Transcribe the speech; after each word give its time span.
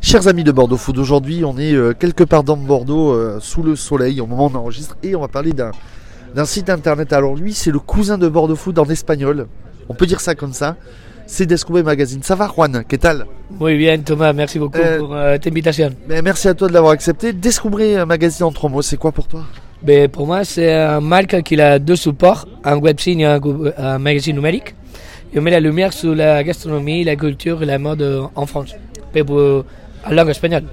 Chers 0.00 0.28
amis 0.28 0.44
de 0.44 0.52
Bordeaux 0.52 0.76
Food, 0.76 0.98
aujourd'hui 0.98 1.44
on 1.44 1.56
est 1.58 1.72
euh, 1.72 1.92
quelque 1.98 2.24
part 2.24 2.44
dans 2.44 2.56
Bordeaux, 2.56 3.12
euh, 3.12 3.38
sous 3.40 3.62
le 3.62 3.76
soleil, 3.76 4.20
au 4.20 4.26
moment 4.26 4.46
où 4.46 4.50
on 4.54 4.58
enregistre, 4.58 4.96
et 5.02 5.14
on 5.16 5.20
va 5.20 5.28
parler 5.28 5.52
d'un, 5.52 5.72
site 6.44 6.68
internet. 6.70 7.12
Alors 7.12 7.34
lui, 7.36 7.52
c'est 7.54 7.70
le 7.70 7.78
cousin 7.78 8.18
de 8.18 8.28
Bordeaux 8.28 8.56
Food 8.56 8.78
en 8.78 8.84
espagnol, 8.86 9.46
on 9.88 9.94
peut 9.94 10.06
dire 10.06 10.20
ça 10.20 10.34
comme 10.34 10.52
ça. 10.52 10.76
C'est 11.26 11.46
Descubrir 11.46 11.84
Magazine. 11.84 12.22
Ça 12.22 12.34
va 12.34 12.50
Juan? 12.54 12.84
Qu'est-ce 12.86 13.00
que 13.00 13.24
Muy 13.58 13.78
bien 13.78 13.98
Thomas, 13.98 14.32
merci 14.34 14.58
beaucoup 14.58 14.76
Euh, 14.78 14.98
pour 14.98 15.14
euh, 15.14 15.32
cette 15.34 15.46
invitation. 15.46 15.90
Ben, 16.06 16.22
Merci 16.22 16.48
à 16.48 16.54
toi 16.54 16.68
de 16.68 16.74
l'avoir 16.74 16.92
accepté. 16.92 17.32
Descubrir 17.32 18.06
Magazine 18.06 18.44
en 18.44 18.52
trois 18.52 18.68
mots, 18.68 18.82
c'est 18.82 18.98
quoi 18.98 19.10
pour 19.10 19.26
toi? 19.26 19.42
Ben, 19.82 20.08
pour 20.08 20.26
moi, 20.26 20.44
c'est 20.44 20.70
un 20.72 21.00
marque 21.00 21.40
qui 21.42 21.58
a 21.60 21.78
deux 21.78 21.96
supports, 21.96 22.46
un 22.62 22.76
webzine 22.76 23.20
et 23.20 23.24
un, 23.24 23.40
un 23.78 23.98
magazine 23.98 24.36
numérique. 24.36 24.74
Et 25.32 25.38
on 25.38 25.42
met 25.42 25.50
la 25.50 25.60
lumière 25.60 25.92
sur 25.94 26.14
la 26.14 26.44
gastronomie, 26.44 27.04
la 27.04 27.16
culture 27.16 27.62
et 27.62 27.66
la 27.66 27.78
mode 27.78 28.02
en 28.34 28.46
France. 28.46 28.74
Mais 29.14 29.22
euh, 29.30 29.62
en 30.06 30.12
langue 30.12 30.28
espagnole. 30.30 30.64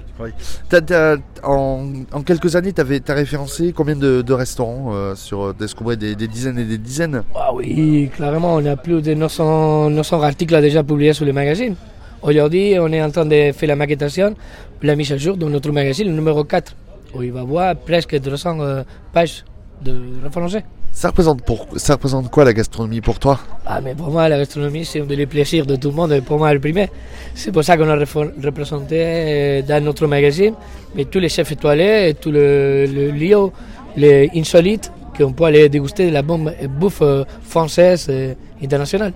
En, 1.42 1.92
en 2.12 2.22
quelques 2.22 2.54
années, 2.56 2.72
tu 2.72 2.80
as 2.82 3.14
référencé 3.14 3.72
combien 3.72 3.96
de, 3.96 4.22
de 4.22 4.32
restaurants 4.32 4.90
euh, 4.92 5.14
sur 5.14 5.42
euh, 5.42 5.54
Descubrir 5.58 5.96
des, 5.96 6.14
des 6.14 6.28
dizaines 6.28 6.58
et 6.58 6.64
des 6.64 6.78
dizaines? 6.78 7.22
Ah 7.34 7.52
oui, 7.54 8.10
clairement, 8.14 8.54
on 8.54 8.66
a 8.66 8.76
plus 8.76 9.00
de 9.02 9.14
900, 9.14 9.90
900 9.90 10.22
articles 10.22 10.60
déjà 10.60 10.82
publiés 10.82 11.12
sur 11.12 11.24
le 11.24 11.32
magazine. 11.32 11.74
Aujourd'hui, 12.22 12.76
on 12.78 12.88
est 12.92 13.02
en 13.02 13.10
train 13.10 13.26
de 13.26 13.50
faire 13.52 13.68
la 13.68 13.76
maquettation, 13.76 14.34
la 14.82 14.94
mise 14.94 15.12
à 15.12 15.16
jour 15.16 15.36
de 15.36 15.46
notre 15.46 15.72
magazine, 15.72 16.08
le 16.08 16.14
numéro 16.14 16.44
4, 16.44 16.74
où 17.14 17.22
il 17.22 17.32
va 17.32 17.40
avoir 17.40 17.74
presque 17.76 18.16
200 18.18 18.60
euh, 18.60 18.82
pages 19.12 19.44
de 19.82 19.92
référencés. 20.22 20.62
Ça 20.92 21.08
représente, 21.08 21.42
pour, 21.42 21.66
ça 21.76 21.94
représente 21.94 22.30
quoi 22.30 22.44
la 22.44 22.52
gastronomie 22.52 23.00
pour 23.00 23.18
toi? 23.18 23.40
Ah, 23.66 23.80
mais 23.82 23.94
pour 23.94 24.10
moi, 24.10 24.28
la 24.28 24.38
gastronomie, 24.38 24.84
c'est 24.84 25.00
un 25.00 25.04
des 25.04 25.26
plaisirs 25.26 25.66
de 25.66 25.76
tout 25.76 25.88
le 25.90 25.94
monde, 25.96 26.20
pour 26.20 26.38
moi, 26.38 26.52
le 26.52 26.60
premier. 26.60 26.88
C'est 27.34 27.50
pour 27.52 27.64
ça 27.64 27.76
qu'on 27.76 27.88
a 27.88 27.96
représenté 27.96 28.96
euh, 29.00 29.62
dans 29.62 29.82
notre 29.84 30.06
magazine 30.06 30.54
mais 30.94 31.06
tous 31.06 31.20
les 31.20 31.30
chefs 31.30 31.50
étoilés, 31.50 32.10
et 32.10 32.14
tous 32.14 32.30
le, 32.30 32.84
le 32.86 33.10
lieux, 33.12 33.50
les 33.96 34.30
insolites, 34.36 34.92
qu'on 35.16 35.32
peut 35.32 35.44
aller 35.44 35.68
déguster 35.70 36.08
de 36.08 36.12
la 36.12 36.20
bonne 36.22 36.52
bouffe 36.78 37.00
euh, 37.02 37.24
française 37.42 38.08
et 38.10 38.36
internationale. 38.62 39.12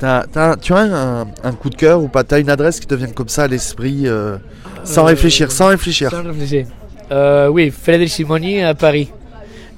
T'as- 0.00 0.24
t'as- 0.32 0.56
tu 0.56 0.72
as 0.74 0.78
un, 0.78 1.20
un 1.44 1.52
coup 1.52 1.70
de 1.70 1.76
cœur 1.76 2.02
ou 2.02 2.08
pas? 2.08 2.24
Tu 2.24 2.34
as 2.34 2.38
une 2.40 2.50
adresse 2.50 2.80
qui 2.80 2.86
te 2.88 2.94
vient 2.96 3.06
comme 3.08 3.28
ça 3.28 3.44
à 3.44 3.48
l'esprit, 3.48 4.02
euh, 4.08 4.36
sans 4.82 5.02
Euh, 5.02 5.06
réfléchir, 5.06 5.52
sans 5.52 5.68
réfléchir? 5.68 6.10
Sans 6.10 6.24
réfléchir. 6.24 6.66
Euh, 7.12 7.46
oui, 7.48 7.70
Frédéric 7.70 8.10
Simoni 8.10 8.62
à 8.62 8.74
Paris. 8.74 9.10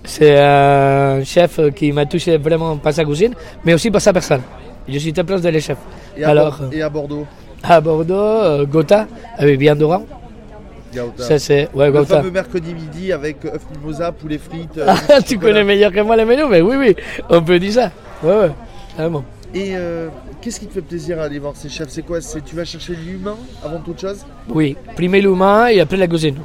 C'est 0.05 0.39
un 0.39 1.25
chef 1.25 1.61
qui 1.75 1.91
m'a 1.93 2.05
touché 2.07 2.37
vraiment 2.37 2.77
par 2.77 2.93
sa 2.93 3.05
cuisine, 3.05 3.35
mais 3.65 3.75
aussi 3.75 3.91
par 3.91 4.01
sa 4.01 4.13
personne. 4.13 4.43
Je 4.87 4.99
suis 4.99 5.13
très 5.13 5.25
proche 5.25 5.41
de 5.41 5.49
les 5.49 5.61
chefs. 5.61 5.79
et, 6.17 6.25
à 6.25 6.31
alors, 6.31 6.59
Bor- 6.59 6.69
et 6.73 6.83
à 6.83 6.89
Bordeaux 6.91 7.27
À 7.63 7.81
Bordeaux, 7.81 8.15
euh, 8.15 8.67
Gotha, 8.67 9.07
avec 9.39 9.59
Bien 9.59 9.75
Doran. 9.75 10.05
Gaouta. 10.95 11.23
Ça, 11.25 11.39
c'est. 11.39 11.69
Ouais, 11.75 11.91
Le 11.91 12.05
fameux 12.05 12.31
mercredi 12.31 12.75
midi 12.75 13.13
avec 13.13 13.45
œuf 13.47 13.63
mimosa, 13.75 14.13
poulet 14.13 14.39
frites. 14.39 14.77
euh, 14.79 14.95
Ah, 15.09 15.21
tu 15.23 15.39
connais 15.39 15.65
meilleur 15.65 15.91
que 15.91 16.01
moi 16.01 16.17
les 16.17 16.25
menus, 16.27 16.45
mais 16.51 16.61
oui, 16.61 16.77
oui, 16.79 16.95
on 17.31 17.43
peut 17.43 17.59
dire 17.59 17.73
ça. 17.73 17.91
Ouais, 18.23 18.37
ouais, 18.37 18.51
vraiment. 18.97 19.25
Et 19.55 19.71
euh, 19.75 20.09
qu'est-ce 20.41 20.61
qui 20.61 20.67
te 20.67 20.75
fait 20.75 20.83
plaisir 20.83 21.19
à 21.19 21.25
aller 21.25 21.39
voir 21.39 21.55
ces 21.57 21.69
chefs? 21.69 21.89
C'est 21.89 22.03
quoi? 22.03 22.21
C'est 22.21 22.45
tu 22.45 22.55
vas 22.55 22.65
chercher 22.65 22.95
l'humain 22.95 23.37
avant 23.65 23.79
toute 23.79 24.01
chose? 24.01 24.25
Oui, 24.51 24.77
primer 24.95 25.21
l'humain 25.23 25.69
et 25.69 25.81
après 25.81 25.97
la 25.97 26.07
cuisine. 26.07 26.37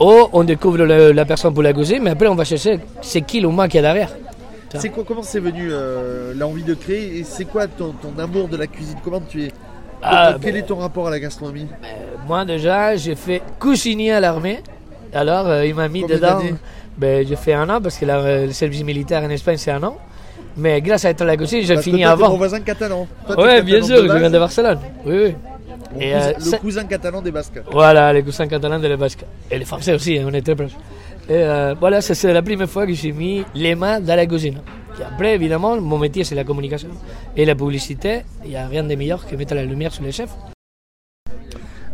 Ou 0.00 0.28
on 0.32 0.44
découvre 0.44 0.78
le- 0.78 1.12
la 1.12 1.24
personne 1.24 1.54
pour 1.54 1.62
la 1.62 1.72
cuisine, 1.72 2.02
mais 2.02 2.10
après 2.10 2.26
on 2.28 2.34
va 2.34 2.44
chercher 2.44 2.80
c'est 3.00 3.20
qui 3.22 3.40
l'humain 3.40 3.68
qui 3.68 3.78
est 3.78 3.82
derrière. 3.82 4.10
C'est 4.76 4.88
quoi 4.88 5.04
Comment 5.06 5.22
c'est 5.22 5.38
venu 5.38 5.68
euh, 5.70 6.32
l'envie 6.36 6.64
de 6.64 6.74
créer 6.74 7.18
Et 7.18 7.24
c'est 7.24 7.44
quoi 7.44 7.68
ton, 7.68 7.92
ton 7.92 8.12
amour 8.20 8.48
de 8.48 8.56
la 8.56 8.66
cuisine? 8.66 8.96
Comment 9.04 9.20
tu 9.20 9.44
es 9.44 9.52
Ah, 10.02 10.34
Quel 10.42 10.56
est 10.56 10.62
ton 10.62 10.76
rapport 10.78 11.06
à 11.06 11.10
la 11.10 11.20
gastronomie? 11.20 11.68
Moi 12.26 12.44
déjà, 12.44 12.96
j'ai 12.96 13.14
fait 13.14 13.40
cuisinier 13.60 14.10
à 14.12 14.20
l'armée. 14.20 14.60
Alors 15.12 15.46
euh, 15.46 15.64
il 15.64 15.76
m'a 15.76 15.88
mis 15.88 16.00
Combien 16.00 16.16
dedans. 16.16 16.40
Ben, 16.98 17.24
j'ai 17.26 17.36
fait 17.36 17.52
un 17.54 17.68
an 17.70 17.80
parce 17.80 17.96
que 17.98 18.04
la- 18.04 18.18
euh, 18.18 18.46
le 18.46 18.52
service 18.52 18.82
militaire 18.82 19.22
en 19.22 19.30
Espagne 19.30 19.56
c'est 19.58 19.70
un 19.70 19.82
an. 19.84 19.96
Mais 20.56 20.80
grâce 20.80 21.04
à 21.04 21.10
être 21.10 21.22
à 21.22 21.24
la 21.24 21.36
cuisine, 21.36 21.62
j'ai 21.62 21.76
fini 21.78 22.04
avant. 22.04 22.30
mon 22.30 22.36
voisin 22.36 22.60
catalan. 22.60 23.06
Toi, 23.26 23.36
Ouais, 23.40 23.62
bien 23.62 23.80
catalan 23.80 23.86
sûr, 23.96 24.02
de 24.04 24.08
je 24.12 24.18
viens 24.18 24.30
de 24.30 24.38
Barcelone. 24.38 24.78
Oui, 25.06 25.16
oui. 25.24 25.34
Mon 25.94 26.00
Et, 26.00 26.12
cousin- 26.12 26.28
euh, 26.28 26.32
le 26.52 26.58
cousin 26.58 26.84
catalan 26.84 27.22
des 27.22 27.30
Basques. 27.30 27.60
Voilà, 27.70 28.12
les 28.12 28.22
cousins 28.22 28.46
catalans 28.46 28.78
de 28.80 28.88
la 28.88 28.96
Basque. 28.96 29.24
Et 29.50 29.58
les 29.58 29.64
Français 29.64 29.94
aussi, 29.94 30.18
hein, 30.18 30.26
on 30.28 30.34
est 30.34 30.42
très 30.42 30.54
proches. 30.56 30.72
Et 31.28 31.32
euh, 31.32 31.74
voilà, 31.78 32.00
c'est 32.02 32.32
la 32.32 32.42
première 32.42 32.68
fois 32.68 32.86
que 32.86 32.92
j'ai 32.92 33.12
mis 33.12 33.44
les 33.54 33.74
mains 33.74 34.00
dans 34.00 34.14
la 34.16 34.26
cuisine. 34.26 34.60
Et 35.00 35.02
après, 35.04 35.34
évidemment, 35.34 35.80
mon 35.80 35.98
métier, 35.98 36.22
c'est 36.24 36.34
la 36.34 36.44
communication 36.44 36.88
et 37.36 37.44
la 37.44 37.54
publicité. 37.54 38.22
Il 38.44 38.50
n'y 38.50 38.56
a 38.56 38.66
rien 38.66 38.84
de 38.84 38.94
meilleur 38.94 39.26
que 39.26 39.34
mettre 39.36 39.54
la 39.54 39.64
lumière 39.64 39.92
sur 39.92 40.04
les 40.04 40.12
chefs. 40.12 40.30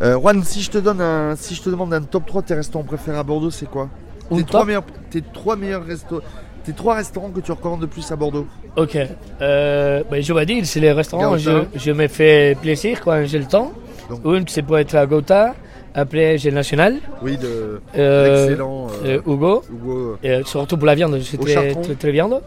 Euh, 0.03 0.19
Juan, 0.19 0.43
si 0.43 0.63
je 0.63 0.71
te 0.71 0.79
donne 0.79 1.01
un, 1.01 1.37
si 1.37 1.55
je 1.55 1.63
te 1.63 1.69
demande 1.71 1.93
un 1.93 2.03
top 2.03 2.27
3 2.27 2.43
de 2.43 2.47
tes 2.49 2.55
restaurants 2.55 2.85
préférés 2.85 3.19
à 3.19 3.23
Bordeaux, 3.23 3.51
c'est 3.51 3.69
quoi? 3.69 3.89
Tes 4.35 4.45
trois, 4.45 4.65
meilleurs, 4.65 4.85
tes 5.11 5.23
trois 5.23 5.57
meilleurs 5.57 5.85
restos, 5.85 6.23
tes 6.65 6.73
trois 6.73 6.95
restaurants 6.95 7.31
que 7.31 7.41
tu 7.41 7.51
recommandes 7.53 7.81
le 7.83 7.87
plus 7.89 8.11
à 8.13 8.17
Bordeaux? 8.17 8.47
Ok. 8.77 8.97
Euh, 9.43 10.03
ben, 10.11 10.23
je 10.23 10.33
vais 10.33 10.47
dire, 10.47 10.65
c'est 10.65 10.81
les 10.81 10.93
restaurants. 10.93 11.37
Je, 11.37 11.65
je 11.75 11.91
me 11.91 12.07
fais 12.09 12.57
plaisir 12.63 13.01
quand 13.01 13.25
j'ai 13.25 13.39
le 13.41 13.47
temps. 13.47 13.73
Donc- 14.11 14.21
Une, 14.25 14.47
c'est 14.49 14.63
pour 14.63 14.79
être 14.79 14.95
à 14.95 15.07
Gotha. 15.07 15.55
Après, 15.95 16.39
j'ai 16.39 16.51
le 16.51 16.57
National. 16.57 16.97
Oui, 17.23 17.37
de 17.37 17.81
Euh, 17.97 18.47
l'excellent 18.47 18.87
euh, 19.05 19.19
euh, 19.19 19.33
Hugo. 19.33 19.63
Hugo. 19.73 20.17
Et 20.23 20.41
surtout 20.45 20.77
pour 20.77 20.87
la 20.87 20.95
viande, 20.95 21.19
c'est 21.23 21.37
très, 21.39 21.75
très, 21.75 21.95
très 21.95 22.13
viande. 22.13 22.41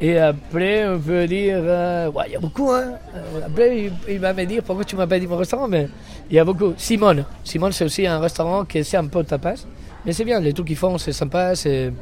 Et 0.00 0.18
après, 0.18 0.88
on 0.88 0.98
peut 0.98 1.26
dire. 1.26 1.58
euh, 1.60 2.10
ouais, 2.10 2.24
il 2.28 2.32
y 2.32 2.36
a 2.36 2.40
beaucoup, 2.40 2.70
hein. 2.72 2.94
Après, 3.46 3.76
il, 3.84 3.92
il 4.08 4.18
va 4.18 4.32
me 4.32 4.44
dire 4.44 4.62
pourquoi 4.64 4.84
tu 4.84 4.96
m'as 4.96 5.06
pas 5.06 5.18
dit 5.18 5.26
mon 5.26 5.36
restaurant, 5.36 5.68
mais 5.68 5.88
il 6.30 6.36
y 6.36 6.38
a 6.38 6.44
beaucoup. 6.44 6.72
Simone. 6.78 7.24
Simone, 7.44 7.72
c'est 7.72 7.84
aussi 7.84 8.06
un 8.06 8.18
restaurant 8.18 8.64
qui 8.64 8.82
c'est 8.82 8.96
un 8.96 9.06
peu 9.06 9.22
tapas. 9.24 9.66
Mais 10.06 10.12
c'est 10.14 10.24
bien, 10.24 10.40
les 10.40 10.54
trucs 10.54 10.66
qu'ils 10.68 10.76
font, 10.76 10.96
c'est 10.96 11.12
sympa, 11.12 11.54
c'est 11.54 11.92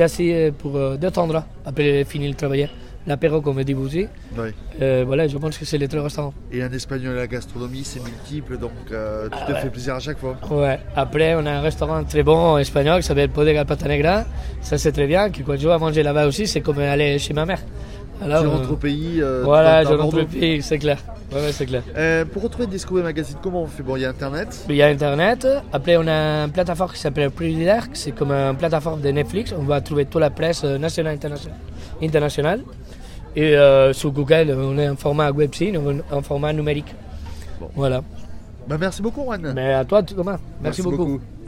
assez 0.00 0.52
pour 0.58 0.96
détendre 0.96 1.44
après 1.66 2.02
finir 2.04 2.30
le 2.30 2.34
travail. 2.36 2.68
L'apéro, 3.06 3.40
comme 3.40 3.62
dit 3.64 3.72
vous 3.72 3.86
aussi. 3.86 4.06
Oui. 4.38 4.48
Euh, 4.80 5.02
voilà, 5.04 5.26
je 5.26 5.36
pense 5.36 5.58
que 5.58 5.64
c'est 5.64 5.76
les 5.78 5.88
trois 5.88 6.02
restaurants. 6.04 6.32
Et 6.52 6.62
un 6.62 6.70
espagnol 6.72 7.16
la 7.16 7.26
gastronomie, 7.26 7.82
c'est 7.82 7.98
multiple, 8.00 8.58
donc 8.58 8.70
euh, 8.92 9.28
tu 9.28 9.36
Ah 9.40 9.46
te 9.46 9.52
ouais. 9.52 9.60
fais 9.60 9.70
plaisir 9.70 9.94
à 9.96 10.00
chaque 10.00 10.18
fois. 10.18 10.36
Ouais. 10.50 10.78
Après, 10.94 11.34
on 11.34 11.44
a 11.44 11.50
un 11.50 11.60
restaurant 11.60 12.04
très 12.04 12.22
bon 12.22 12.58
espagnol 12.58 13.00
qui 13.00 13.06
s'appelle 13.08 13.28
Podega 13.30 13.64
Pata 13.64 13.88
Negra. 13.88 14.24
Ça, 14.60 14.78
c'est 14.78 14.92
très 14.92 15.06
bien. 15.08 15.30
Que 15.30 15.42
quand 15.42 15.56
je 15.58 15.66
vais 15.68 15.78
manger 15.78 16.02
là-bas 16.04 16.26
aussi, 16.26 16.46
c'est 16.46 16.60
comme 16.60 16.78
aller 16.78 17.18
chez 17.18 17.34
ma 17.34 17.44
mère. 17.44 17.60
Alors, 18.22 18.42
tu 18.42 18.46
euh, 18.46 18.50
rentres 18.50 18.72
au 18.72 18.76
pays. 18.76 19.20
euh, 19.20 19.42
Voilà, 19.44 19.82
je 19.82 19.94
rentre 19.94 20.22
au 20.22 20.24
pays, 20.26 20.62
c'est 20.62 20.78
clair. 20.78 20.98
Ouais, 21.32 21.40
ouais, 21.40 21.50
c'est 21.52 21.66
clair. 21.66 21.82
Euh, 21.96 22.24
pour 22.24 22.42
retrouver 22.42 22.68
Discovery 22.68 23.02
Magazine, 23.02 23.36
comment 23.42 23.62
on 23.62 23.66
fait? 23.66 23.82
Bon, 23.82 23.96
il 23.96 24.02
y 24.02 24.04
a 24.04 24.10
Internet. 24.10 24.64
Il 24.68 24.76
y 24.76 24.82
a 24.82 24.86
Internet. 24.88 25.48
Après, 25.72 25.96
on 25.96 26.06
a 26.06 26.44
une 26.44 26.52
plateforme 26.52 26.92
qui 26.92 26.98
s'appelle 27.00 27.30
Privilerg. 27.32 27.88
C'est 27.94 28.12
comme 28.12 28.30
une 28.30 28.54
plateforme 28.56 29.00
de 29.00 29.08
Netflix. 29.08 29.52
On 29.58 29.64
va 29.64 29.80
trouver 29.80 30.04
toute 30.04 30.20
la 30.20 30.30
presse 30.30 30.62
euh, 30.62 30.78
nationale 30.78 31.14
et 31.14 31.16
internationale. 31.16 31.58
internationale. 32.02 32.60
Et 33.34 33.56
euh, 33.56 33.92
sur 33.92 34.10
Google, 34.10 34.54
on 34.58 34.78
est 34.78 34.88
en 34.88 34.96
format 34.96 35.30
webzine, 35.30 35.78
en 36.10 36.22
format 36.22 36.52
numérique. 36.52 36.94
Bon. 37.60 37.68
Voilà. 37.74 38.02
Bah, 38.68 38.76
merci 38.78 39.02
beaucoup, 39.02 39.22
Juan. 39.22 39.52
Mais 39.54 39.72
à 39.72 39.84
toi, 39.84 40.02
Thomas. 40.02 40.38
Merci, 40.62 40.82
beaucoup. 40.82 41.20